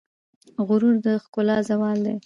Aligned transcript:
غرور 0.67 0.95
د 1.05 1.07
ښکلا 1.23 1.57
زوال 1.69 1.97
دی. 2.05 2.15